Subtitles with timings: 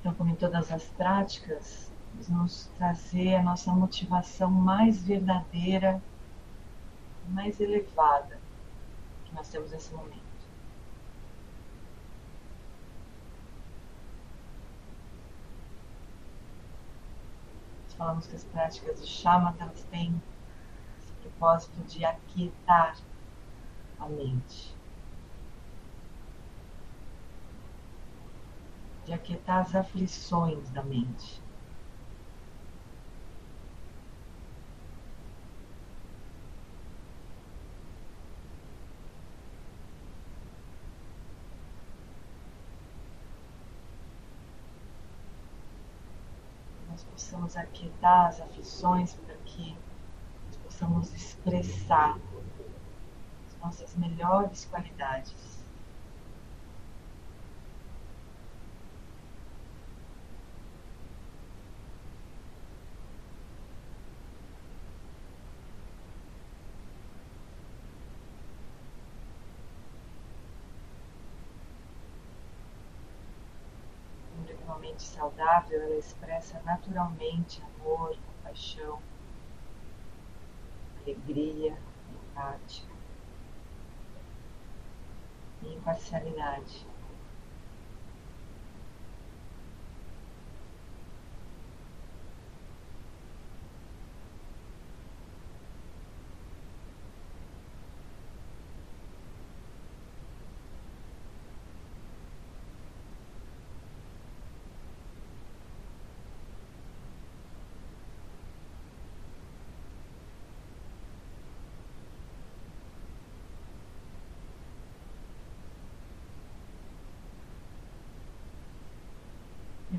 [0.00, 1.92] Então, como em todas as práticas,
[2.28, 6.02] nos trazer a nossa motivação mais verdadeira,
[7.28, 8.38] mais elevada
[9.24, 10.16] que nós temos nesse momento.
[17.84, 20.22] Nós falamos que as práticas de Shamatha elas têm
[21.00, 22.96] esse propósito de aquietar
[23.98, 24.77] a mente.
[29.08, 31.40] De aquietar as aflições da mente.
[46.86, 49.74] nós possamos aquietar as aflições para que
[50.46, 52.18] nós possamos expressar
[53.46, 55.57] as nossas melhores qualidades.
[74.78, 79.02] Uma mente saudável, ela expressa naturalmente amor, compaixão,
[81.02, 81.76] alegria,
[82.12, 82.94] empática
[85.62, 86.86] e imparcialidade.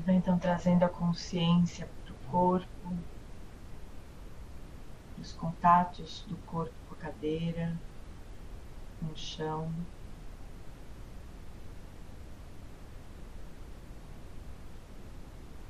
[0.06, 2.96] Vai então trazendo a consciência para o corpo,
[5.18, 7.78] os contatos do corpo com a cadeira,
[8.98, 9.70] com o chão.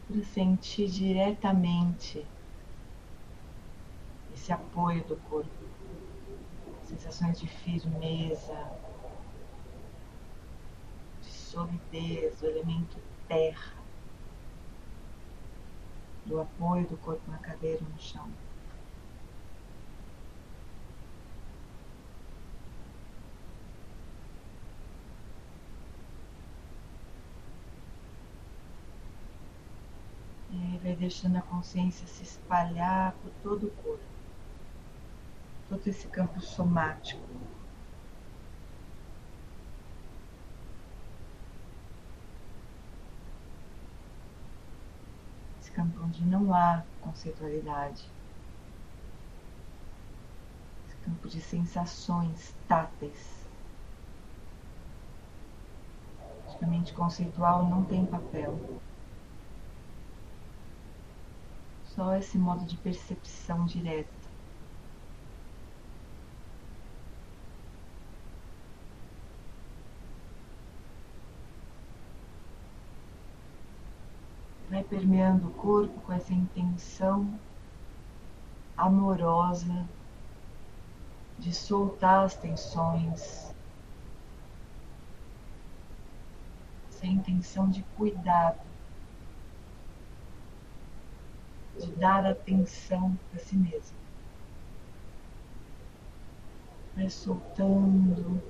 [0.07, 2.25] Para sentir diretamente
[4.33, 5.51] esse apoio do corpo,
[6.85, 8.71] sensações de firmeza,
[11.21, 12.97] de solidez, do elemento
[13.27, 13.80] terra
[16.27, 18.29] do apoio do corpo na cadeira no chão.
[30.53, 34.05] E vai deixando a consciência se espalhar por todo o corpo,
[35.69, 37.50] todo esse campo somático.
[45.81, 48.05] Campo onde não há conceitualidade,
[50.87, 53.41] esse campo de sensações táteis.
[56.61, 58.61] A mente conceitual não tem papel.
[61.87, 64.21] Só esse modo de percepção direta.
[74.71, 77.39] vai permeando o corpo com essa intenção
[78.77, 79.89] amorosa
[81.39, 83.55] de soltar as tensões,
[86.89, 88.59] essa intenção de cuidado,
[91.79, 93.97] de dar atenção para si mesmo.
[96.97, 98.43] Vai soltando,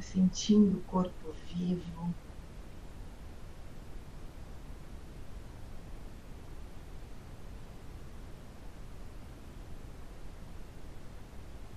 [0.00, 2.14] sentindo o corpo vivo.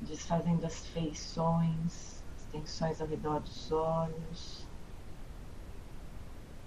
[0.09, 4.67] Desfazendo as feições, as tensões ao redor dos olhos,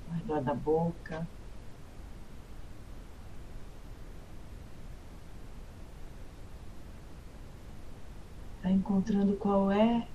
[0.08, 1.26] ao redor da boca.
[8.56, 10.06] Está encontrando qual é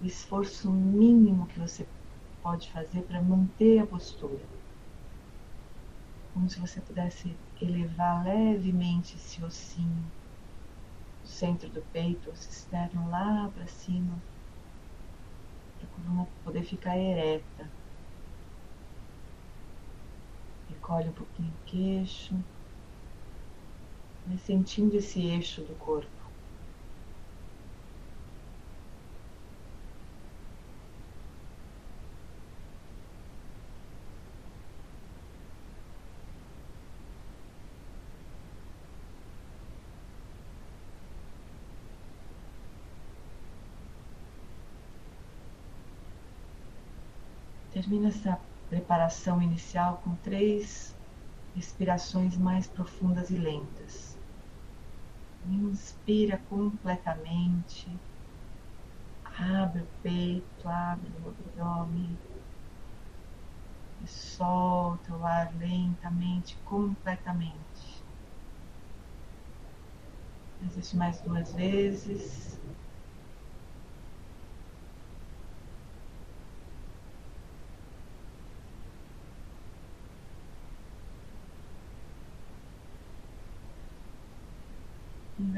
[0.00, 1.84] o esforço mínimo que você
[2.40, 4.44] pode fazer para manter a postura.
[6.32, 10.17] Como se você pudesse elevar levemente esse ossinho
[11.28, 14.18] centro do peito, o cisterno lá para cima,
[15.78, 17.70] para a coluna poder ficar ereta.
[20.70, 22.34] Recolhe um pouquinho o queixo,
[24.26, 26.17] vai sentindo esse eixo do corpo.
[47.78, 48.36] Termina essa
[48.68, 50.96] preparação inicial com três
[51.54, 54.18] respirações mais profundas e lentas.
[55.48, 57.88] Inspira completamente,
[59.24, 62.18] abre o peito, abre o abdômen,
[64.02, 68.02] e solta o ar lentamente, completamente.
[70.64, 72.58] Existe mais duas vezes.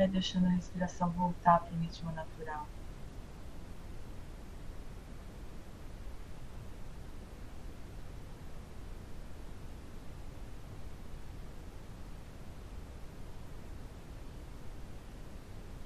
[0.09, 2.67] Deixando a respiração voltar para o ritmo natural.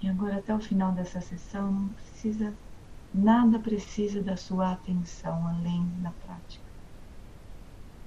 [0.05, 2.59] E agora até o final dessa sessão não precisa,
[3.13, 6.71] nada precisa da sua atenção além da prática.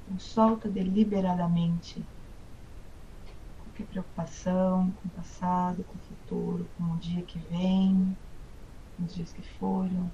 [0.03, 2.07] Então, solta deliberadamente
[3.77, 8.17] qualquer preocupação com o passado, com o futuro, com o dia que vem,
[8.95, 10.09] com os dias que foram.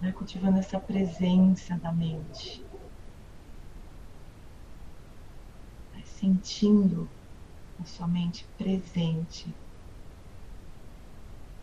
[0.00, 2.64] Vai cultivando essa presença da mente.
[5.92, 7.08] Vai sentindo
[7.80, 9.54] a sua mente presente,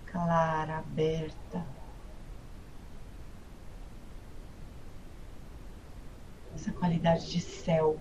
[0.05, 1.65] clara, aberta.
[6.55, 7.99] Essa qualidade de céu,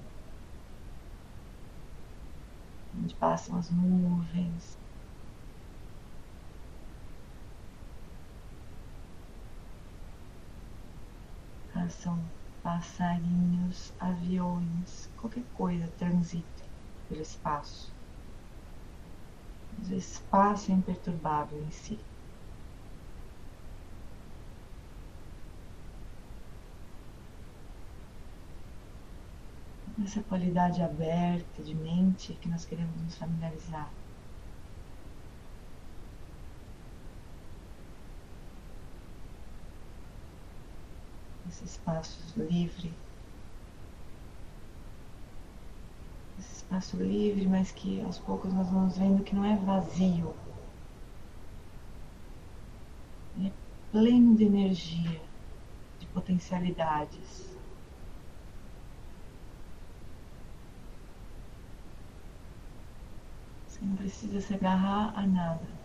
[2.94, 4.78] onde passam as nuvens.
[11.72, 12.30] Passam
[12.62, 16.64] passarinhos, aviões, qualquer coisa transita
[17.08, 17.94] pelo espaço
[19.88, 22.09] o espaço é imperturbável em si.
[30.02, 33.90] Essa qualidade aberta de mente que nós queremos nos familiarizar.
[41.48, 42.92] Esse espaço livre
[46.70, 50.34] espaço livre, mas que aos poucos nós vamos vendo que não é vazio.
[53.44, 53.50] é
[53.90, 55.20] pleno de energia,
[55.98, 57.56] de potencialidades.
[63.66, 65.80] Você não precisa se agarrar a nada.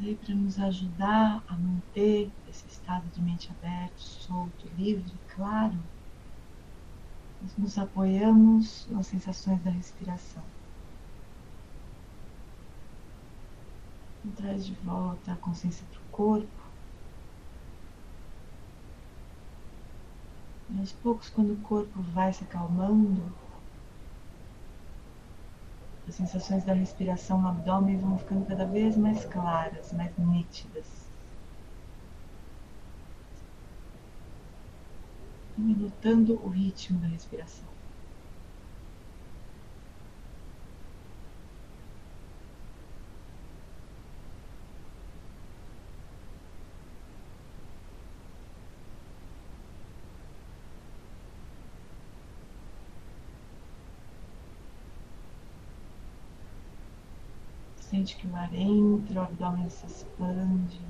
[0.00, 5.78] aí para nos ajudar a manter esse estado de mente aberto, solto, livre, claro,
[7.40, 10.42] nós nos apoiamos nas sensações da respiração.
[14.34, 16.61] Traz de volta a consciência para o corpo.
[20.74, 23.32] E aos poucos, quando o corpo vai se acalmando,
[26.08, 30.86] as sensações da respiração no abdômen vão ficando cada vez mais claras, mais nítidas.
[35.56, 37.71] Notando o ritmo da respiração.
[57.92, 60.80] Sente que o ar entra, o abdômen se expande.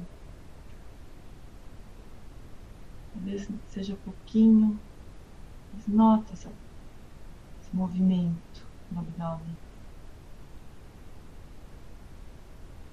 [3.13, 4.79] Talvez seja pouquinho,
[5.75, 6.49] mas nota essa,
[7.61, 9.57] esse movimento no abdômen.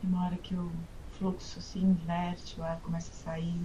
[0.02, 0.72] Tem uma hora que o
[1.12, 3.62] fluxo se inverte, o ar começa a sair.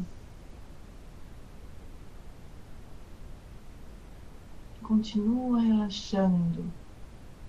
[4.83, 6.71] Continua relaxando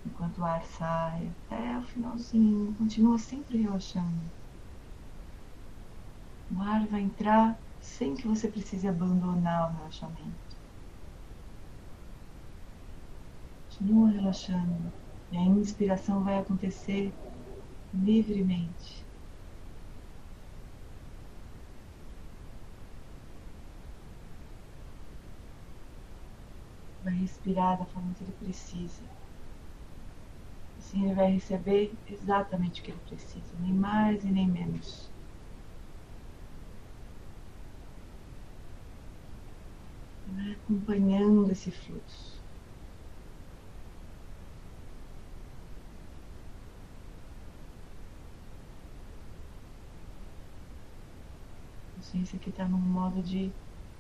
[0.06, 4.22] enquanto o ar sai até o finalzinho, continua sempre relaxando.
[6.50, 10.56] O ar vai entrar sem que você precise abandonar o relaxamento.
[13.70, 14.94] Continua relaxando
[15.32, 17.14] e a inspiração vai acontecer
[17.94, 19.06] livremente.
[27.04, 29.25] Vai respirar da forma que ele precisa.
[30.78, 35.12] Assim ele vai receber exatamente o que ele precisa, nem mais e nem menos.
[40.28, 42.36] Vai acompanhando esse fluxo.
[51.96, 53.52] a consciência que está num modo de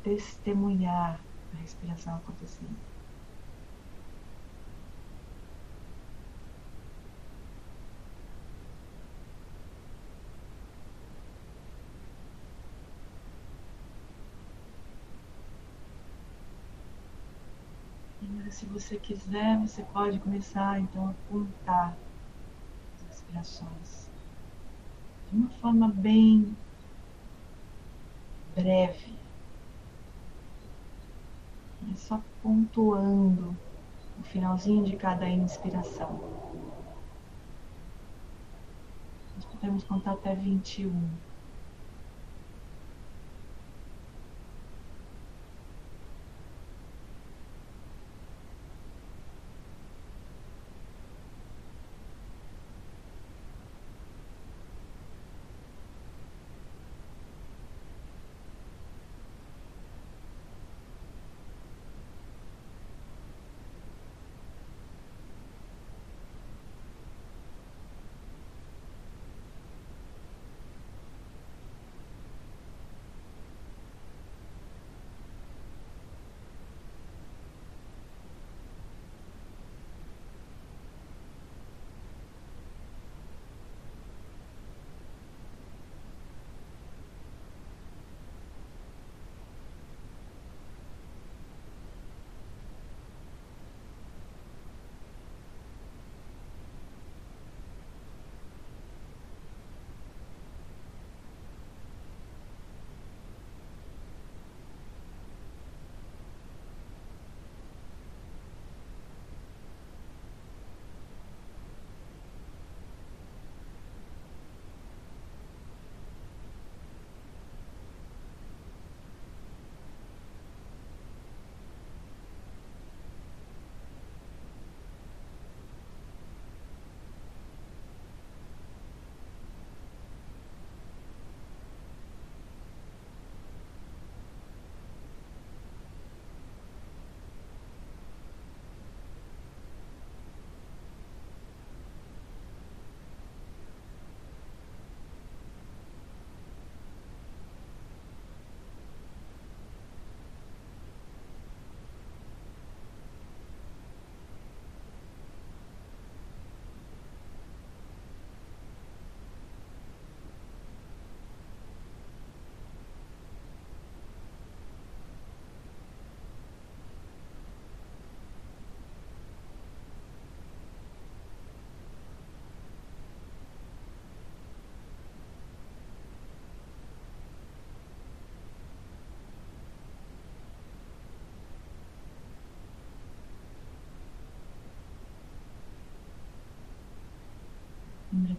[0.03, 2.94] testemunhar a respiração acontecendo.
[18.55, 21.93] se você quiser, você pode começar então a contar
[22.95, 24.09] as respirações
[25.29, 26.55] de uma forma bem
[28.55, 29.13] breve,
[31.81, 33.57] mas só pontuando
[34.17, 36.17] o finalzinho de cada inspiração.
[39.35, 41.09] Nós podemos contar até 21.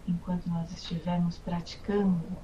[0.07, 2.37] Enquanto nós estivermos praticando,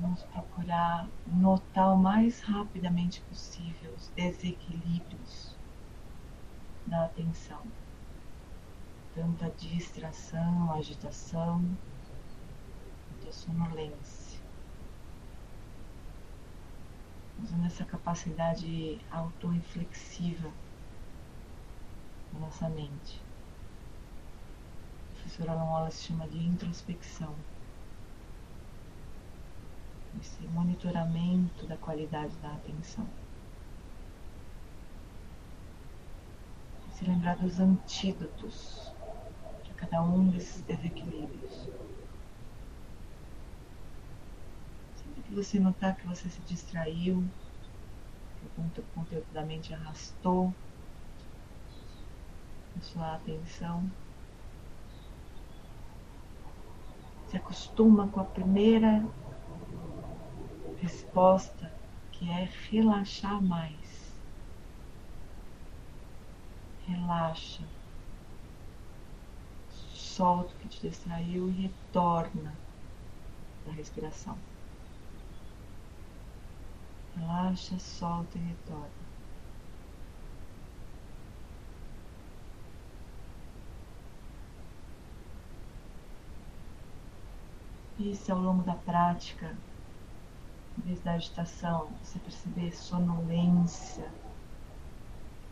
[0.00, 5.56] vamos procurar notar o mais rapidamente possível os desequilíbrios
[6.86, 7.62] da atenção,
[9.14, 11.62] tanto a distração, agitação,
[13.08, 14.40] quanto a sonolência.
[17.42, 20.50] Usando essa capacidade autorreflexiva
[22.32, 23.29] na nossa mente
[25.30, 27.32] professora Alan se chama de introspecção.
[30.20, 33.06] Esse monitoramento da qualidade da atenção.
[36.92, 38.92] Se lembrar dos antídotos
[39.64, 41.68] para cada um desses desequilíbrios.
[44.96, 47.24] Sempre que você notar que você se distraiu,
[48.40, 50.52] que o conteúdo da mente arrastou
[52.76, 53.88] a sua atenção,
[57.30, 59.06] se acostuma com a primeira
[60.82, 61.72] resposta,
[62.10, 64.12] que é relaxar mais.
[66.88, 67.62] Relaxa.
[69.94, 72.52] Solta o que te distraiu e retorna
[73.64, 74.36] da respiração.
[77.16, 78.99] Relaxa, solta e retorna.
[88.00, 89.54] Se ao longo da prática,
[90.78, 94.10] em vez da agitação, você perceber sonolência,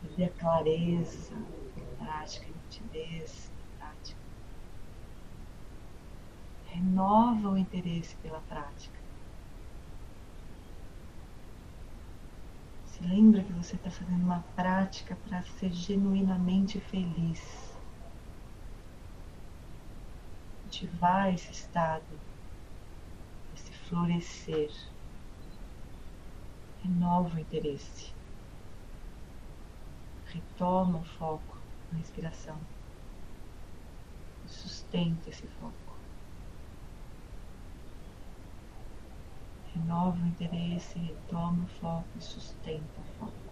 [0.01, 1.37] perder a clareza
[1.77, 4.21] da prática, a nitidez da prática,
[6.69, 8.99] renova o interesse pela prática.
[12.87, 17.77] Se lembra que você está fazendo uma prática para ser genuinamente feliz.
[20.67, 22.28] Ativar esse estado,
[23.89, 24.71] florescer.
[26.83, 28.13] Renova o interesse.
[30.27, 31.59] Retoma o foco
[31.91, 32.59] na respiração.
[34.47, 35.89] Sustenta esse foco.
[39.79, 43.48] renova o interesse, retoma o foco e sustenta o foco.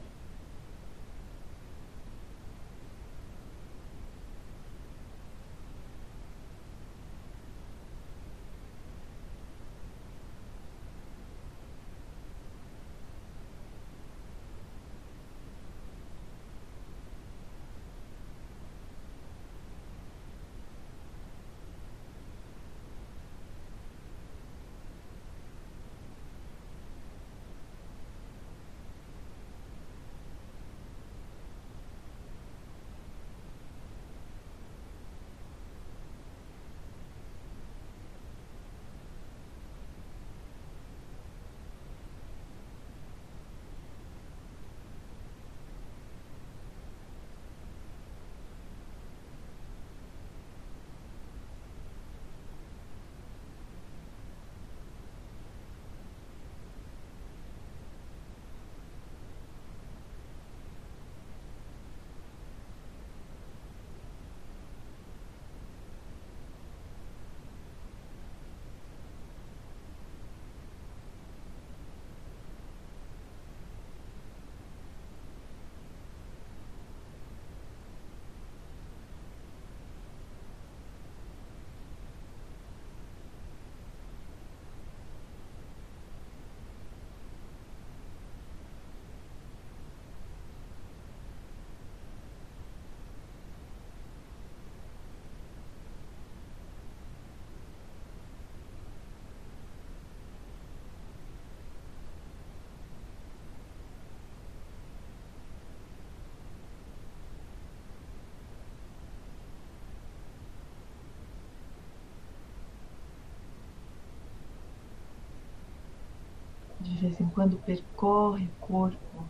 [116.97, 119.25] Vez em quando percorre o corpo.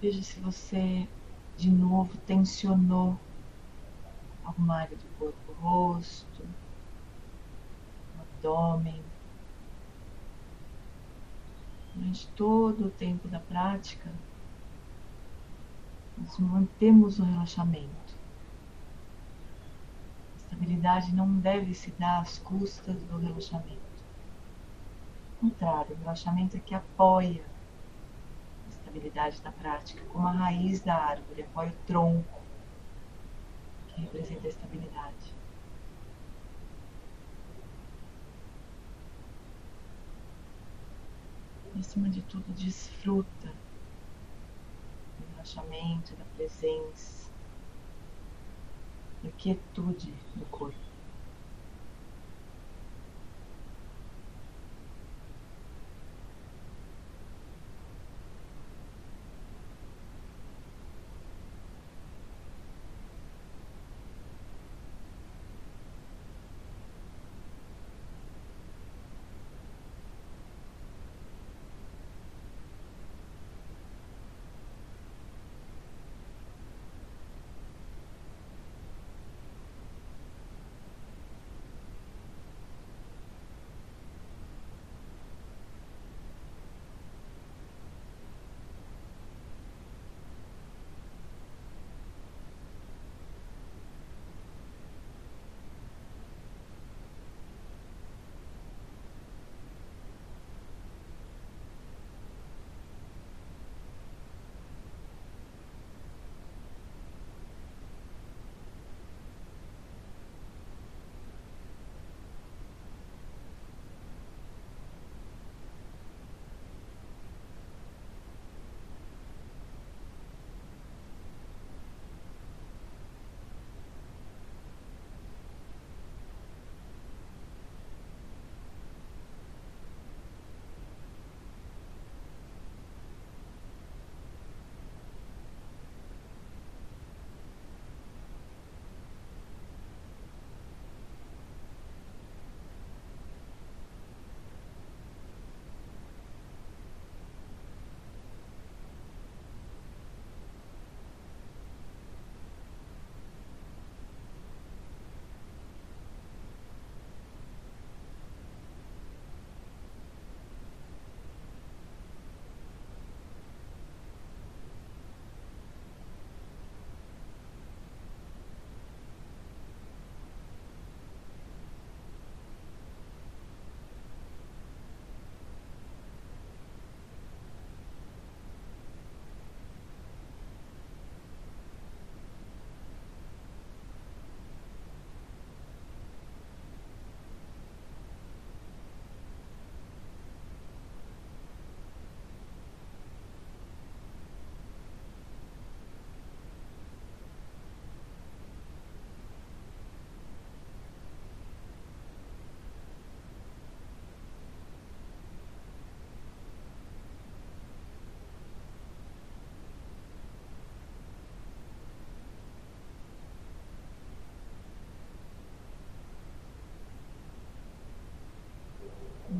[0.00, 1.08] Veja se você
[1.56, 3.18] de novo tensionou
[4.44, 6.46] alguma área do corpo, rosto,
[8.20, 9.02] abdômen.
[11.94, 14.12] Durante todo o tempo da prática,
[16.16, 18.18] nós mantemos o relaxamento.
[20.34, 23.87] A estabilidade não deve se dar às custas do relaxamento
[25.40, 27.44] contrário, o relaxamento é que apoia
[28.66, 32.40] a estabilidade da prática, como a raiz da árvore apoia o tronco,
[33.88, 35.34] que representa a estabilidade.
[41.74, 43.52] E, acima de tudo, desfruta
[45.18, 47.30] do relaxamento, da presença,
[49.22, 50.87] da quietude do corpo.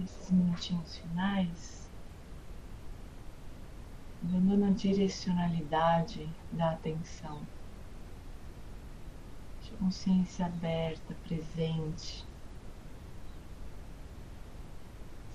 [0.08, 1.88] Nesses minutinhos finais,
[4.22, 7.46] dando na direcionalidade da atenção,
[9.62, 12.26] de consciência aberta, presente,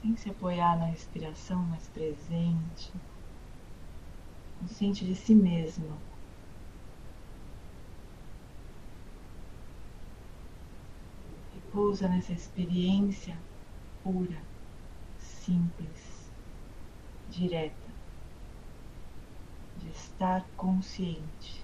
[0.02, 2.92] sem se apoiar na respiração, mas presente,
[4.60, 5.98] consciente de si mesmo.
[11.54, 13.38] Repousa nessa experiência
[14.04, 14.53] pura,
[15.44, 16.34] simples,
[17.28, 17.96] direta,
[19.76, 21.63] de estar consciente.